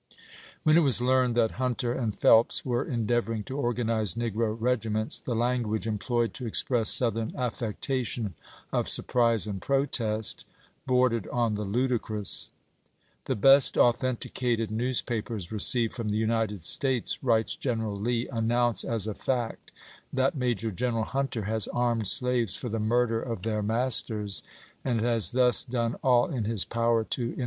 When 0.63 0.77
it 0.77 0.79
was 0.79 0.99
learned 0.99 1.35
that 1.37 1.51
Hunter 1.61 1.93
and 1.93 2.17
Phelps 2.17 2.65
were 2.65 2.83
endeavoring 2.83 3.43
to 3.43 3.55
organize 3.55 4.15
negro 4.15 4.57
regi 4.59 4.89
ments, 4.89 5.19
the 5.19 5.35
language 5.35 5.85
employed 5.85 6.33
to 6.33 6.47
express 6.47 6.89
Southern 6.89 7.31
affectation 7.35 8.33
of 8.73 8.89
surprise 8.89 9.45
and 9.45 9.61
protest 9.61 10.43
bordered 10.87 11.27
on 11.27 11.53
the 11.53 11.65
ludicrous." 11.65 12.51
The 13.25 13.35
best 13.35 13.77
authenticated 13.77 14.71
newspapers 14.71 15.51
received 15.51 15.93
from 15.93 16.09
the 16.09 16.17
United 16.17 16.65
States," 16.65 17.23
writes 17.23 17.55
General 17.55 17.95
Lee, 17.95 18.27
"announce 18.29 18.83
as 18.83 19.05
a 19.05 19.13
fact 19.13 19.69
that 20.11 20.33
Major 20.35 20.71
G 20.71 20.83
eneral 20.85 21.05
Hunter 21.05 21.43
has 21.43 21.67
armed 21.67 22.07
slaves 22.07 22.55
for 22.55 22.69
the 22.69 22.79
murder 22.79 23.21
of 23.21 23.43
their 23.43 23.61
nfuelk, 23.61 23.85
naasters, 23.85 24.41
and 24.83 24.99
has 25.01 25.31
thus 25.33 25.63
done 25.63 25.93
all 26.01 26.27
in 26.27 26.45
his 26.45 26.65
power 26.65 27.03
to 27.03 27.21
in 27.21 27.35
'^"mooVI? 27.35 27.39